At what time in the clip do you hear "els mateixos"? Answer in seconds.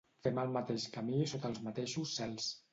1.53-2.19